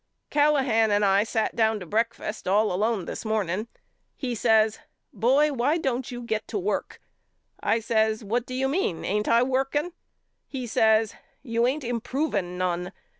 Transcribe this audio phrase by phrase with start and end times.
[0.31, 3.67] Calla han and I sat down to breakfast all alone this morning.
[4.15, 4.79] He says
[5.13, 6.99] Boy why don't you get to work
[7.61, 7.69] 4?
[7.71, 9.05] I says What do you mean?
[9.05, 9.91] Ain't I working?
[10.47, 12.93] He says You ain't improving none.